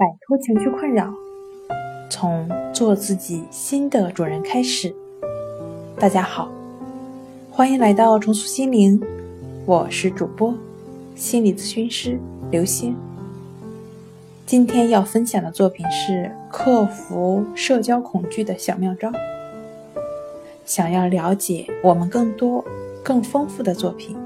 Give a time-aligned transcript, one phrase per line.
[0.00, 1.12] 摆脱情绪困扰，
[2.08, 4.94] 从做自己新的主人开始。
[5.98, 6.50] 大家好，
[7.50, 8.98] 欢迎来到重塑心灵，
[9.66, 10.54] 我是主播
[11.14, 12.18] 心理咨询师
[12.50, 12.96] 刘星。
[14.46, 19.12] 今天要分享的作品是克服社交恐惧的小妙招。
[20.64, 22.64] 想要了解我们更多、
[23.04, 24.16] 更丰富的作品，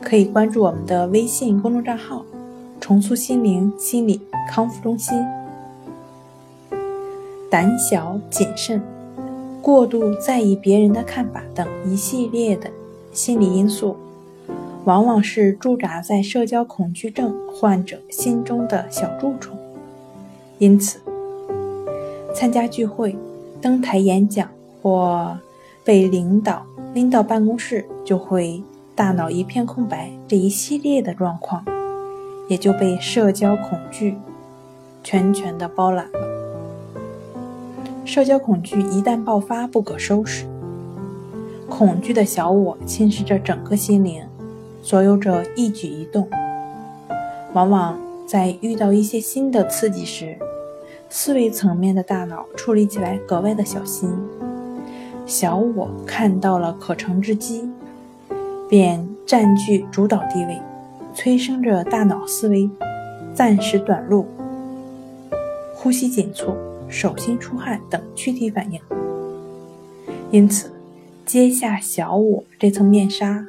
[0.00, 2.24] 可以关注我们的微信公众账号。
[2.82, 4.20] 重塑心灵心理
[4.50, 5.24] 康复中心。
[7.48, 8.82] 胆小谨慎、
[9.62, 12.68] 过度在意别人的看法等一系列的
[13.12, 13.96] 心理因素，
[14.84, 19.56] 往往是驻扎在社交恐惧症患者心中的小蛀虫。
[20.58, 20.98] 因此，
[22.34, 23.16] 参加聚会、
[23.60, 24.48] 登台演讲
[24.82, 25.38] 或
[25.84, 28.60] 被领导拎到办公室，就会
[28.96, 31.64] 大脑一片空白这一系列的状况。
[32.52, 34.14] 也就被社交恐惧
[35.02, 36.20] 全权的包揽了。
[38.04, 40.44] 社交恐惧一旦爆发，不可收拾。
[41.66, 44.22] 恐惧的小我侵蚀着整个心灵，
[44.82, 46.28] 左右着一举一动。
[47.54, 50.36] 往往在遇到一些新的刺激时，
[51.08, 54.14] 思维层面的大脑处理起来格外的小心。
[55.24, 57.66] 小我看到了可乘之机，
[58.68, 60.60] 便占据主导地位。
[61.14, 62.68] 催生着大脑思维
[63.34, 64.26] 暂时短路、
[65.74, 66.54] 呼吸紧促、
[66.88, 68.80] 手心出汗等躯体反应。
[70.30, 70.72] 因此，
[71.26, 73.46] 揭下小我这层面纱，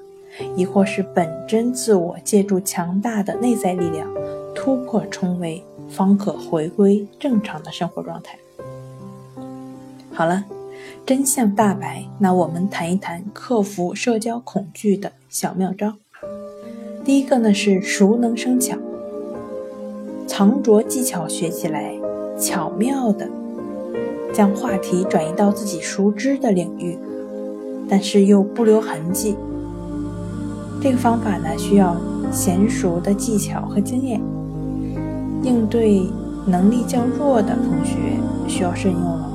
[0.55, 4.07] 亦或是本真自我借助强大的内在力量
[4.53, 8.37] 突破重围，方可回归正常的生活状态。
[10.11, 10.43] 好了，
[11.05, 15.95] 真相大白，那我们谈一谈克服社交恐惧的小妙招。
[17.05, 18.77] 第一个呢是熟能生巧，
[20.25, 21.93] 藏拙技巧学起来，
[22.39, 23.27] 巧妙的
[24.31, 26.97] 将话题转移到自己熟知的领域，
[27.89, 29.35] 但是又不留痕迹。
[30.81, 31.97] 这个方法呢需要
[32.31, 34.21] 娴熟的技巧和经验，
[35.43, 36.09] 应对
[36.47, 37.97] 能力较弱的同学
[38.47, 39.29] 需要慎用了。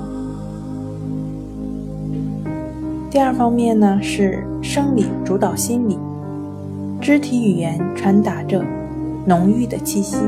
[3.10, 5.98] 第二方面呢是生理主导心理。
[7.00, 8.64] 肢体语言传达着
[9.26, 10.18] 浓郁的气息。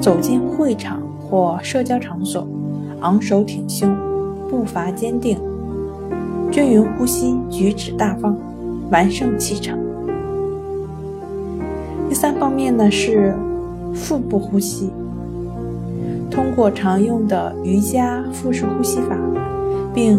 [0.00, 2.48] 走进会场或社交场所，
[3.00, 3.94] 昂首挺胸，
[4.48, 5.38] 步伐坚定，
[6.50, 8.34] 均匀呼吸，举止大方，
[8.90, 9.78] 完胜气场。
[12.08, 13.34] 第三方面呢是
[13.94, 14.88] 腹部呼吸，
[16.30, 19.18] 通过常用的瑜伽腹式呼吸法，
[19.92, 20.18] 并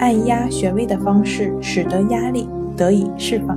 [0.00, 3.56] 按压穴位的方式，使得压力得以释放。